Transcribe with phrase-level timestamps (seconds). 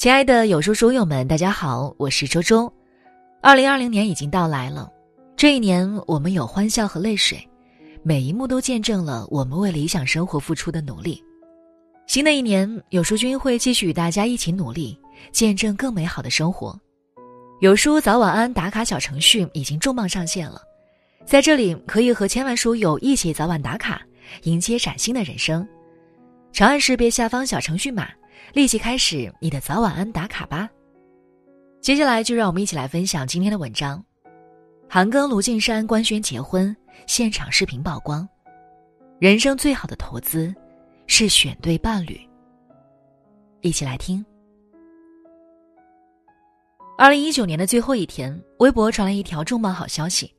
[0.00, 2.72] 亲爱的有书书友们，大家好，我是周周。
[3.42, 4.90] 二零二零年已经到来了，
[5.36, 7.46] 这一年我们有欢笑和泪水，
[8.02, 11.22] 每一幕都见证了我们为理想生活付出的努力。
[12.06, 14.98] 新的一年，有书君会继续与大家一起努力，
[15.32, 16.74] 见证更美好的生活。
[17.60, 20.62] 有书早晚安打卡小程序已经重磅上线了，
[21.26, 24.00] 在这里可以和千万书友一起早晚打卡，
[24.44, 25.68] 迎接崭新的人生。
[26.54, 28.08] 长按识别下方小程序码。
[28.52, 30.68] 立即开始你的早晚安打卡吧。
[31.80, 34.04] 接下来就让我们一起来分享今天的文章。
[34.88, 36.76] 韩庚、卢靖姗官宣结婚，
[37.06, 38.28] 现场视频曝光。
[39.18, 40.54] 人生最好的投资，
[41.06, 42.20] 是选对伴侣。
[43.60, 44.24] 一起来听。
[46.98, 50.34] 二零一九年的最后一天，微博传来一条重磅好消息：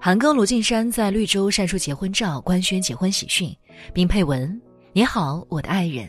[0.00, 3.56] 韩庚、卢靖姗在绿洲晒出结婚照，官宣结婚喜讯，
[3.92, 4.60] 并配文
[4.92, 6.08] ：“你好，我的爱人。”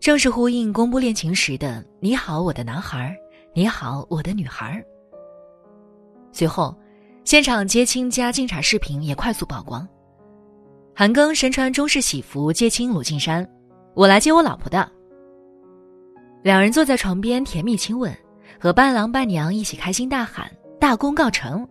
[0.00, 3.14] 正是呼应公布恋情时的“你好，我的男孩
[3.52, 4.82] 你好，我的女孩
[6.30, 6.74] 随后，
[7.24, 9.86] 现场接亲加敬茶视频也快速曝光。
[10.94, 13.46] 韩庚身穿中式喜服接亲鲁靖姗，
[13.94, 14.88] 我来接我老婆的。
[16.42, 18.16] 两人坐在床边甜蜜亲吻，
[18.60, 21.68] 和伴郎伴娘一起开心大喊“大功告成”。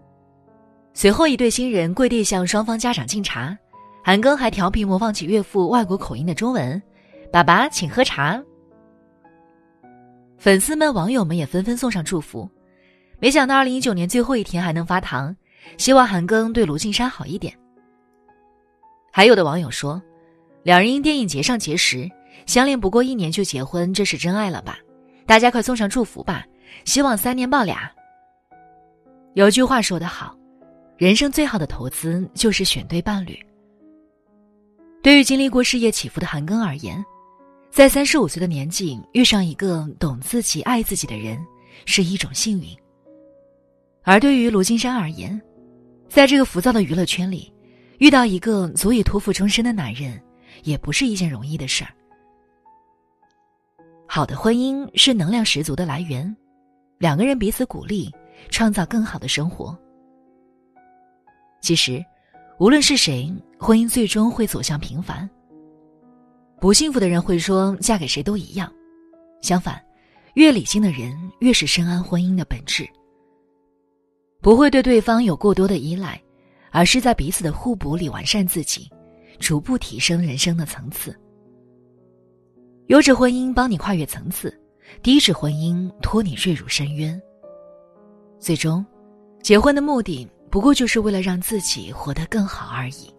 [0.93, 3.57] 随后，一对新人跪地向双方家长敬茶，
[4.03, 6.81] 韩庚还调皮模仿起岳父外国口音的中文。
[7.31, 8.41] 爸爸，请喝茶。
[10.37, 12.49] 粉丝们、网友们也纷纷送上祝福。
[13.19, 15.35] 没想到二零一九年最后一天还能发糖，
[15.77, 17.53] 希望韩庚对卢靖姗好一点。
[19.11, 20.01] 还有的网友说，
[20.63, 22.09] 两人因电影节上结识，
[22.45, 24.77] 相恋不过一年就结婚，这是真爱了吧？
[25.25, 26.45] 大家快送上祝福吧！
[26.85, 27.91] 希望三年抱俩。
[29.33, 30.37] 有句话说得好，
[30.97, 33.37] 人生最好的投资就是选对伴侣。
[35.01, 37.03] 对于经历过事业起伏的韩庚而言，
[37.69, 41.37] 在三十五岁的年纪遇上一个懂自己、爱自己的人，
[41.85, 42.67] 是一种幸运。
[44.03, 45.39] 而对于卢金山而言，
[46.09, 47.53] 在这个浮躁的娱乐圈里，
[47.99, 50.19] 遇到一个足以托付终身的男人，
[50.63, 51.91] 也不是一件容易的事儿。
[54.07, 56.35] 好的婚姻是能量十足的来源，
[56.97, 58.09] 两个人彼此鼓励，
[58.49, 59.77] 创造更好的生活。
[61.61, 62.03] 其实，
[62.57, 65.29] 无论是谁，婚姻最终会走向平凡。
[66.59, 68.71] 不幸福的人会说嫁给谁都一样，
[69.41, 69.79] 相反，
[70.33, 72.87] 越理性的人越是深谙婚姻的本质。
[74.41, 76.19] 不会对对方有过多的依赖，
[76.71, 78.89] 而是在彼此的互补里完善自己，
[79.39, 81.15] 逐步提升人生的层次。
[82.87, 84.51] 优质婚姻帮你跨越层次，
[85.03, 87.21] 低质婚姻拖你坠入深渊。
[88.39, 88.83] 最终，
[89.43, 93.13] 结婚的目的不过就是为了让自己活得更好而已。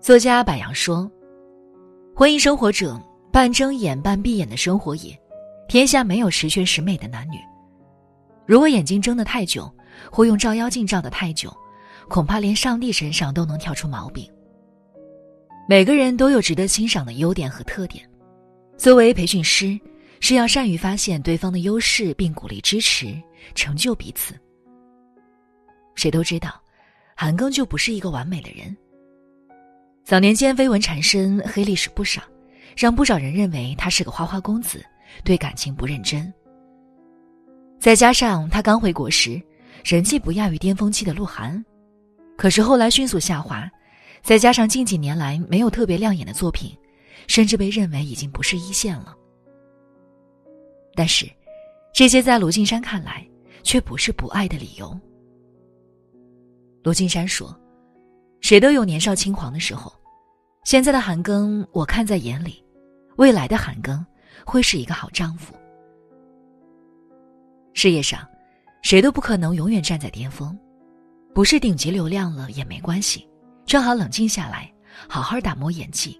[0.00, 1.10] 作家柏杨说
[2.14, 2.98] ：“婚姻生活者，
[3.32, 5.18] 半睁眼半闭眼的生活也。
[5.68, 7.36] 天下没有十全十美的男女。
[8.46, 9.70] 如果眼睛睁得太久，
[10.10, 11.54] 或用照妖镜照得太久，
[12.08, 14.26] 恐怕连上帝身上都能挑出毛病。
[15.68, 18.08] 每个人都有值得欣赏的优点和特点。
[18.78, 19.78] 作为培训师，
[20.20, 23.20] 是要善于发现对方的优势，并鼓励支持，
[23.54, 24.34] 成就彼此。
[25.96, 26.54] 谁都知道，
[27.16, 28.74] 韩庚就不是一个完美的人。”
[30.08, 32.22] 早年间绯闻缠身，黑历史不少，
[32.74, 34.82] 让不少人认为他是个花花公子，
[35.22, 36.32] 对感情不认真。
[37.78, 39.38] 再加上他刚回国时，
[39.84, 41.62] 人气不亚于巅峰期的鹿晗，
[42.38, 43.70] 可是后来迅速下滑，
[44.22, 46.74] 再加上近几年来没有特别亮眼的作品，
[47.26, 49.14] 甚至被认为已经不是一线了。
[50.94, 51.30] 但是，
[51.92, 53.28] 这些在卢靖姗看来，
[53.62, 54.98] 却不是不爱的理由。
[56.82, 57.54] 卢靖姗说
[58.48, 59.92] ：“谁都有年少轻狂的时候。”
[60.64, 62.64] 现在的韩庚，我看在眼里，
[63.16, 64.02] 未来的韩庚
[64.42, 65.54] 会是一个好丈夫。
[67.74, 68.26] 事业上，
[68.80, 70.58] 谁都不可能永远站在巅峰，
[71.34, 73.28] 不是顶级流量了也没关系，
[73.66, 74.72] 正好冷静下来，
[75.06, 76.18] 好好打磨演技。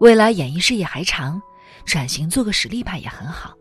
[0.00, 1.38] 未来演艺事业还长，
[1.84, 3.54] 转型做个实力派也很好。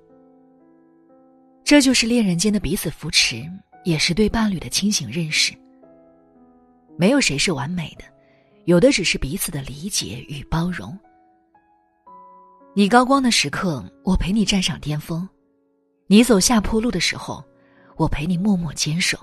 [1.62, 3.46] 这就是恋人间的彼此扶持，
[3.84, 5.54] 也是对伴侣的清醒认识。
[6.98, 8.04] 没有谁是完美的。
[8.66, 10.98] 有的只是彼此的理解与包容。
[12.76, 15.26] 你高光的时刻，我陪你站上巅峰；
[16.08, 17.42] 你走下坡路的时候，
[17.96, 19.18] 我陪你默默坚守。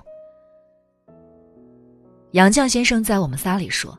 [2.31, 3.95] 杨绛先生在《我们仨》里说，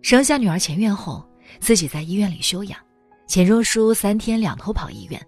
[0.00, 1.28] 生下女儿钱院后，
[1.58, 2.78] 自己在医院里休养，
[3.26, 5.20] 钱钟书三天两头跑医院。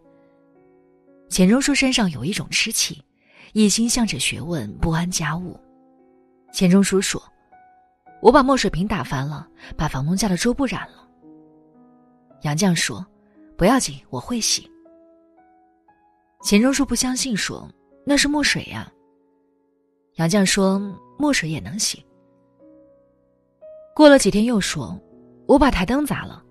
[1.29, 3.03] 钱钟书身上有一种痴气，
[3.53, 5.59] 一心向着学问，不安家务。
[6.53, 7.21] 钱钟书说。
[8.21, 11.09] 我把墨水瓶打翻了，把房东家的桌布染了。
[12.43, 13.05] 杨绛说
[13.57, 14.71] ：“不要紧，我会洗。”
[16.43, 17.69] 钱钟书不相信，说
[18.05, 18.93] ：“那是墨水呀。”
[20.17, 20.81] 杨绛说
[21.19, 22.05] ：“墨水也能洗。”
[23.95, 24.97] 过了几天，又说
[25.47, 26.43] ：“我把台灯砸了。”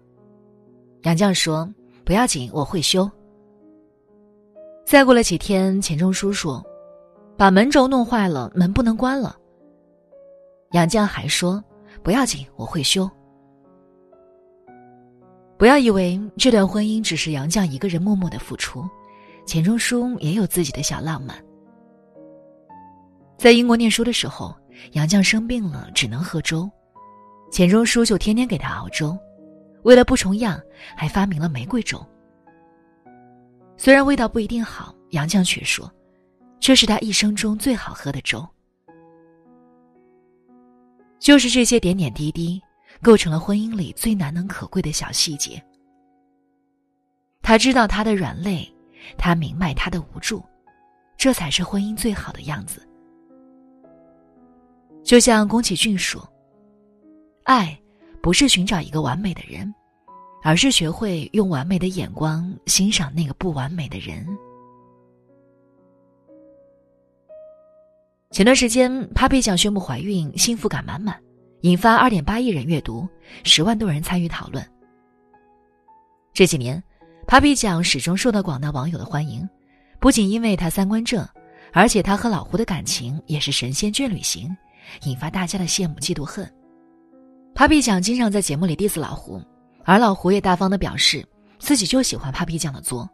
[1.03, 1.73] 杨绛说
[2.03, 3.09] ：“不要紧，我会修。”
[4.85, 6.61] 再过了几天，钱钟书说
[7.37, 9.37] ：“把门轴弄坏了，门不能关了。”
[10.71, 11.63] 杨绛还说
[12.03, 13.09] ：“不要紧，我会修。”
[15.57, 18.87] 不要以为这段婚姻只是杨绛一个人默默的付出，
[19.45, 21.35] 钱钟书也有自己的小浪漫。
[23.37, 24.55] 在英国念书的时候，
[24.91, 26.69] 杨绛生病了，只能喝粥，
[27.51, 29.17] 钱钟书就天天给他熬粥，
[29.83, 30.61] 为了不重样，
[30.95, 32.05] 还发明了玫瑰粥。
[33.77, 35.91] 虽然味道不一定好，杨绛却说，
[36.59, 38.47] 这是他一生中最好喝的粥。
[41.19, 42.61] 就是这些点点滴滴，
[43.01, 45.61] 构成了婚姻里最难能可贵的小细节。
[47.41, 48.71] 他知道他的软肋，
[49.17, 50.43] 他明白他的无助，
[51.17, 52.87] 这才是婚姻最好的样子。
[55.03, 56.21] 就像宫崎骏说
[57.45, 57.79] ：“爱，
[58.21, 59.73] 不是寻找一个完美的人，
[60.43, 64.27] 而是学会用完美的眼光欣赏那个不完美的人。”
[68.31, 71.17] 前段时间，Papi 酱宣布怀孕，幸福感满满，
[71.61, 73.07] 引发二点八亿人阅读，
[73.43, 74.63] 十万多人参与讨论。
[76.33, 76.83] 这几年
[77.25, 79.47] ，Papi 酱始终受到广大网友的欢迎，
[79.99, 81.25] 不仅因为她三观正，
[81.71, 84.55] 而且她和老胡的感情也是神仙眷侣型，
[85.03, 86.47] 引发大家的羡慕嫉妒恨。
[87.55, 89.41] Papi 酱经常在节目里 diss 老胡，
[89.85, 91.25] 而老胡也大方的表示
[91.59, 93.09] 自己就喜欢 Papi 酱的作。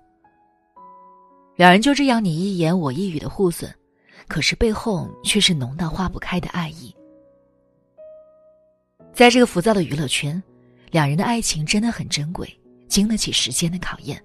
[1.56, 3.72] 两人就这样你一言我一语的互损。
[4.28, 6.96] 可是背后却是浓到化不开的爱意。
[9.14, 10.42] 在这个浮躁的娱乐圈，
[10.92, 12.48] 两人的爱情真的很珍贵，
[12.88, 14.24] 经得起时间的考验。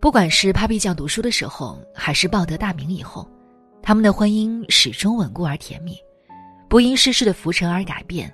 [0.00, 3.28] 不管是 Papi 酱读书的时候，还是报得大名以后，
[3.82, 5.98] 他们的婚姻始终稳固而甜蜜，
[6.68, 8.32] 不因世事的浮沉而改变，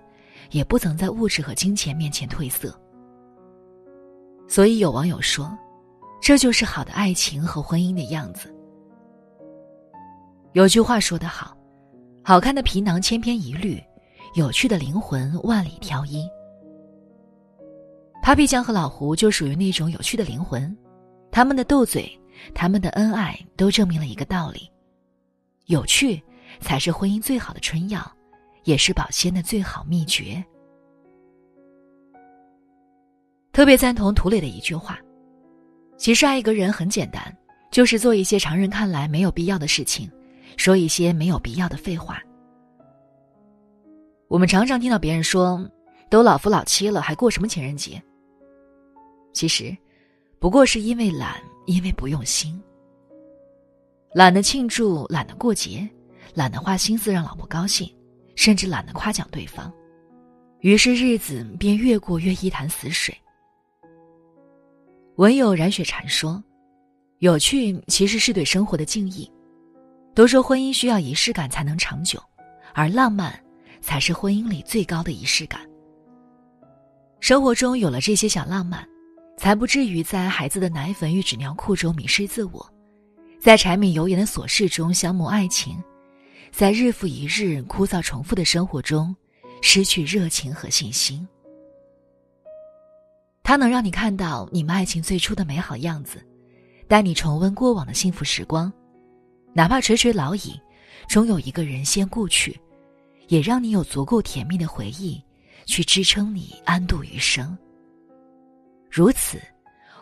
[0.51, 2.77] 也不曾在物质和金钱面前褪色。
[4.49, 5.57] 所以有网友说，
[6.21, 8.53] 这就是好的爱情和婚姻的样子。
[10.53, 11.57] 有句话说得好，
[12.25, 13.81] 好看的皮囊千篇一律，
[14.35, 16.29] 有趣的灵魂万里挑一。
[18.21, 20.77] Papi 酱和老胡就属于那种有趣的灵魂，
[21.31, 22.19] 他们的斗嘴，
[22.53, 24.69] 他们的恩爱，都证明了一个道理：
[25.67, 26.21] 有趣
[26.61, 28.05] 才是婚姻最好的春药，
[28.65, 30.45] 也是保鲜的最好秘诀。
[33.53, 34.99] 特别赞同涂磊的一句话：
[35.97, 37.35] 其实爱一个人很简单，
[37.71, 40.11] 就是做一些常人看来没有必要的事情。
[40.57, 42.23] 说一些没有必要的废话。
[44.29, 45.69] 我们常常听到别人说
[46.09, 48.01] ：“都老夫老妻了，还过什么情人节？”
[49.33, 49.77] 其实，
[50.39, 52.61] 不过是因为懒，因为不用心。
[54.15, 55.89] 懒得庆祝，懒得过节，
[56.35, 57.93] 懒得花心思让老婆高兴，
[58.37, 59.73] 甚至懒得夸奖对方，
[60.61, 63.17] 于是日子便越过越一潭死水。
[65.17, 66.43] 文友冉雪禅说
[67.19, 69.31] ：“有趣其实是对生活的敬意。”
[70.15, 72.23] 都说婚姻需要仪式感才能长久，
[72.75, 73.39] 而浪漫
[73.81, 75.61] 才是婚姻里最高的仪式感。
[77.21, 78.87] 生活中有了这些小浪漫，
[79.37, 82.69] 才不至于在孩子的奶粉与纸尿裤中迷失自我，
[83.41, 85.83] 在柴米油盐的琐事中消磨爱情，
[86.51, 89.15] 在日复一日枯燥重复的生活中
[89.63, 91.27] 失去热情和信心。
[93.43, 96.25] 它能让你看到你们爱情最初的美好样子，
[96.89, 98.73] 带你重温过往的幸福时光。
[99.53, 100.61] 哪怕垂垂老矣，
[101.09, 102.59] 终有一个人先故去，
[103.29, 105.21] 也让你有足够甜蜜的回忆，
[105.67, 107.57] 去支撑你安度余生。
[108.89, 109.41] 如此，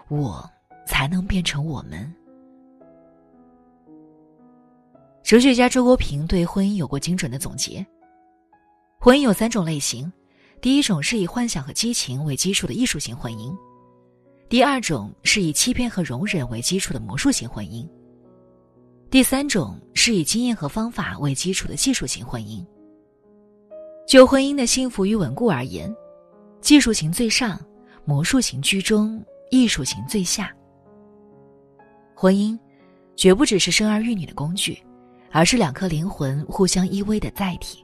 [0.09, 0.49] 我
[0.87, 2.15] 才能变成我们。
[5.23, 7.85] 哲学家周国平对婚姻有过精准的总结：
[8.99, 10.11] 婚姻有三种类型，
[10.61, 13.55] 第一种是以幻想和激情为基础的艺术型婚姻；
[14.49, 17.89] 第二种是以欺骗和容忍为基础的魔术型婚姻。
[19.11, 22.63] 第三种是以经验和方法为基础的技术型婚姻。
[24.07, 25.95] 就婚姻的幸福与稳固而言，
[26.61, 27.59] 技术型最上，
[28.05, 30.55] 魔术型居中，艺术型最下。
[32.15, 32.59] 婚姻，
[33.17, 34.79] 绝不只是生儿育女的工具，
[35.31, 37.83] 而是两颗灵魂互相依偎的载体。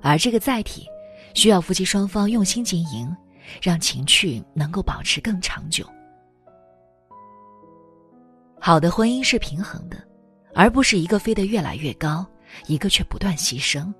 [0.00, 0.86] 而这个载体，
[1.34, 3.14] 需要夫妻双方用心经营，
[3.60, 5.86] 让情趣能够保持更长久。
[8.68, 9.96] 好的婚姻是平衡的，
[10.54, 12.26] 而不是一个飞得越来越高，
[12.66, 13.90] 一个却不断牺牲。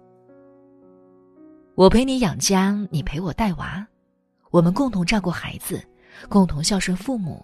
[1.75, 3.87] 我陪你养家，你陪我带娃，
[4.51, 5.83] 我们共同照顾孩子，
[6.29, 7.43] 共同孝顺父母，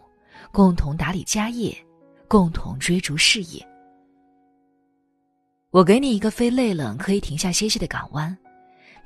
[0.53, 1.75] 共同打理家业，
[2.29, 3.67] 共同追逐事业。
[5.71, 8.37] 我给你一个飞累了可以停下歇息的港湾，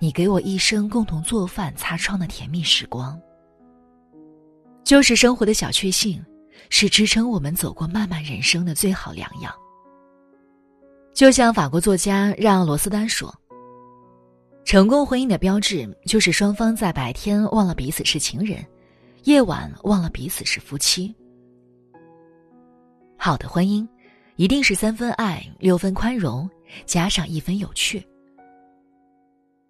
[0.00, 3.16] 你给我一生共同做饭擦窗的甜蜜时光。
[4.82, 6.20] 就是生活的小确幸，
[6.70, 9.50] 是支撑我们走过漫漫人生的最好良药。
[11.14, 13.34] 就像法国作家让·罗斯丹说
[14.64, 18.64] ：“成功婚姻的标志就是双方在白天忘了彼此是情人，
[19.24, 21.14] 夜晚忘了彼此是夫妻。”
[23.18, 23.86] 好的婚姻，
[24.36, 26.48] 一定是三分爱，六分宽容，
[26.86, 28.06] 加上一分有趣。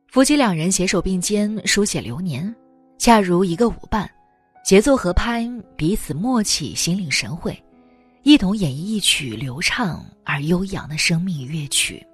[0.08, 2.54] 夫妻两人携手并肩书写流年，
[2.98, 4.10] 恰如一个舞伴，
[4.68, 7.58] 节奏合拍，彼此默契，心领神会。
[8.22, 12.06] 一同演绎一曲流畅而悠扬的生命乐曲。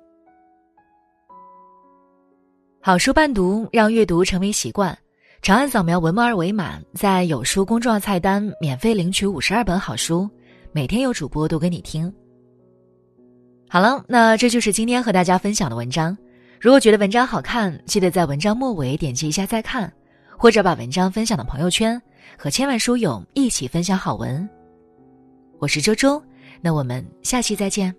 [2.80, 4.96] 好书伴读，让阅读成为习惯。
[5.42, 10.30] 长按扫描文末二维码，在有书公众号菜单免费领取五十二本好书，
[10.70, 12.14] 每天有主播读给你听。
[13.68, 16.16] 好了，那这就是今天和大家分享的文章。
[16.60, 19.92] 如果觉得文章好看，记得在文章末尾点击一下再看，
[20.38, 22.00] 或者把文章分享到朋友圈，
[22.36, 24.48] 和千万书友一起分享好文。
[25.58, 26.22] 我是周周，
[26.60, 27.94] 那我们下期再见。